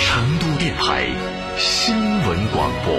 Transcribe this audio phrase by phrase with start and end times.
[0.00, 1.06] 成都电台
[1.58, 2.94] 新闻广播。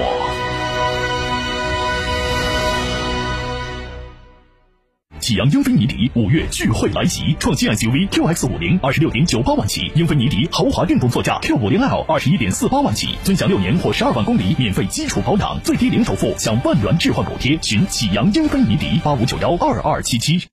[5.20, 17.60] 启阳英菲尼迪五月聚会来袭，创新 SUV QX 五零二十六点九八万起，英菲尼迪豪华电动座驾 Q 五零 L 二十一点四八万起，尊享六年或十二万公里免费基础保养，最低零首付享万元置换补贴。
[17.62, 20.48] 寻启阳英菲尼迪八五九幺二二七七。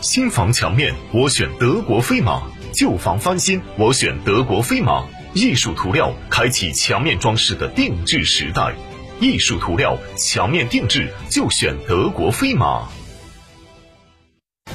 [0.00, 5.06] 新房墙面，我选德国飞马；旧房翻新，我选德国飞马。
[5.34, 8.72] 艺术涂料开启墙面装饰的定制时代，
[9.18, 12.86] 艺术涂料墙面定制就选德国飞马。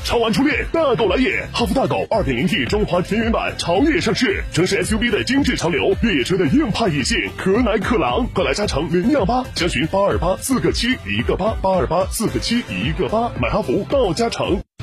[0.03, 1.47] 超玩初恋，大狗来也！
[1.53, 14.61] 哈弗大狗 2.0T 中华田园版潮越上市，城市 SUV 的精致潮流，越野车的硬派野性，可奶可狼，快来加诚零幺八，详询八二八四个七一个八，八二八四个七一个八，买哈弗到加诚。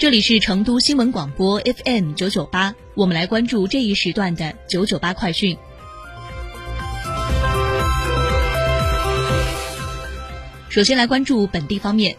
[0.00, 5.58] 这里是成都新闻广播 FM 九九八，我们来关注这一时段的九九八快讯。
[10.70, 12.16] 首先来关注本地方面，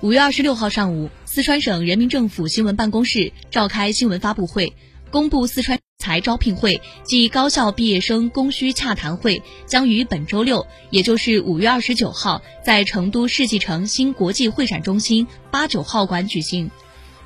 [0.00, 4.74] 五月二十六号上午，四川省人民政府新闻办公室召开新闻发布会，
[5.12, 16.68] 公布四川才招聘会暨高校毕业生供需洽谈会将于本周六，也就是五月二十九号，在成都世纪城新国际会展中心八九号馆举行。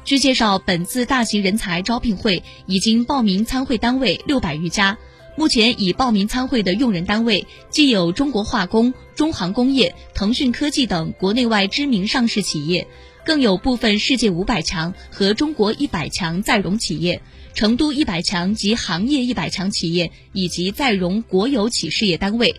[0.04, 4.98] 据介绍，本次大型人才招聘会已经报名参会单位六百余家。
[5.34, 12.86] 目前已报名参会的用人单位既有中国化工、中航工业、腾讯科技等国内外知名上市企业，
[13.24, 17.22] 更有部分世界五百强和中国一百强在融企业、
[17.54, 22.54] 成都一百强及行业一百强企业以及在融国有企事业单位。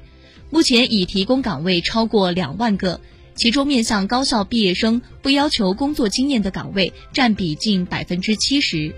[0.50, 3.00] 目前已提供岗位超过两万个。
[3.36, 8.94] 其中，面向高校毕业生不要求工作经验的岗位占比近百分之七十。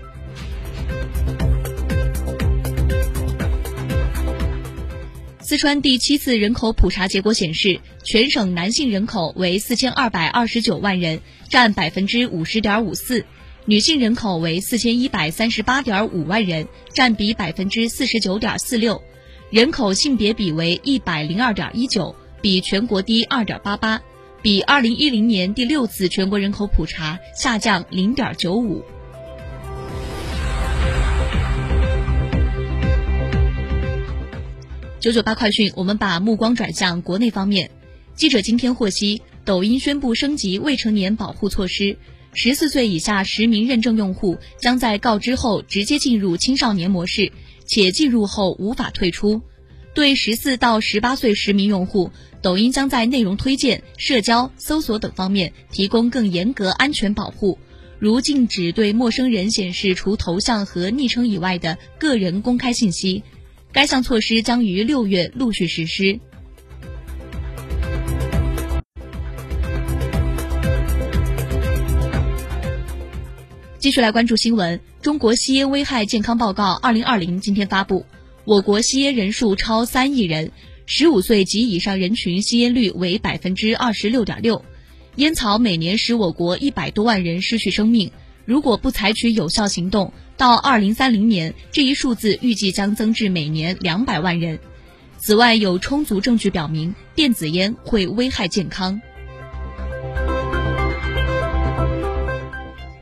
[5.40, 13.22] 四川第七次人口普查结果显示，全省男性人口为四千二百二十九万人，占百分之五十点五四；
[13.64, 19.02] 女性人口为四千一百三十八点五万人，占比百分之四十九点四六。
[19.50, 24.00] 人口性别比为一百零二点一九，比全国低二点八八。
[24.40, 28.84] 比二零一零年第六次全国人口普查下降零点九五。
[35.00, 37.70] 九九八快讯，我们把目光转向国内方面。
[38.14, 41.96] 记者今天获悉，抖音宣布升级未成年保护措施，
[42.32, 47.32] 十四岁以下实名认证用户将在告知后直接进入青少年模式，
[47.66, 49.42] 且进入后无法退出。
[49.98, 57.58] 对十四到十八岁实名用户，抖音将在内容推荐、社交、搜索等方面提供更严格安全保护，
[57.98, 63.24] 如禁止对陌生人显示除头像和昵称以外的个人公开信息。
[63.72, 66.20] 该项措施将于六月陆续实施。
[73.80, 78.06] 继续来关注新闻，《中国吸烟危害健康报告（二零二零）》今天发布，
[78.48, 80.52] 我国吸烟人数超三亿人，
[80.86, 84.64] 十五岁及以上人群吸烟率为百分之二十六点六，
[85.16, 88.10] 烟草每年使我国一百多万人失去生命。
[88.46, 94.58] 如果不采取有效行动，到二零三零年，这一数字预计将增至每年两百万人。
[95.18, 99.02] 此外，有充足证据表明电子烟会危害健康。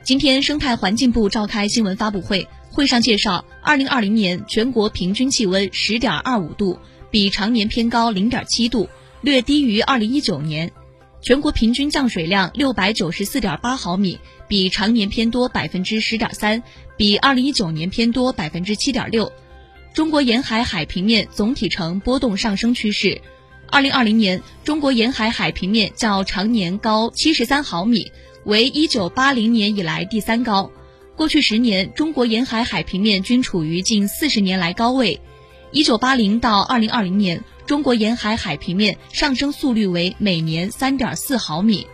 [0.02, 6.78] 今天，生态环境部召开新闻发布会，会上介绍，二零二零年全国平均气温十点二五度，
[7.10, 8.86] 比常年偏高零点七度，
[9.22, 10.70] 略低于二零一九年。
[11.22, 16.62] 全国平均降水量六百九十四点八毫米，比常年偏多百分之十点三，
[16.98, 19.32] 比二零一九年偏多百分之七点六。
[19.94, 23.22] 中国沿海海平面总体呈波动上升趋势，
[23.68, 28.12] 二零二零年，中国沿海海平面较常年高七十三毫米，
[28.44, 30.70] 为一九八零年以来第三高。
[31.16, 35.18] 过去十年，中国沿海海平面均处于近四十年来高位。
[35.72, 41.86] 一九八零到二零二零年，中国沿海海平面上升速率为每年三点四毫米。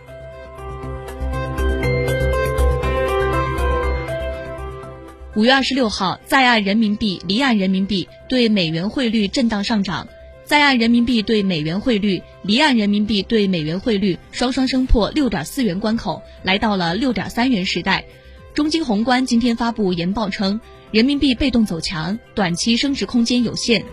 [5.37, 10.09] 五月二十六号，在岸人民币、离岸人民币对美元汇率震荡上涨，
[10.43, 18.03] 在岸人民币对美元汇率、离岸人民币对美元汇率双双升破六点四元关口，来到了六点三元时代。
[18.53, 20.61] 中金宏观今天发布研报称，
[20.91, 23.83] 人民币被动走强，短期升值空间有限。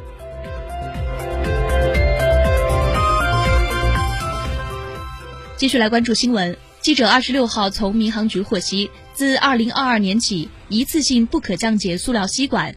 [5.56, 6.54] 继续来关注新闻。
[6.82, 12.76] 记者二十六号从民航局获悉，自二零二二年起，一次性不可降解塑料吸管。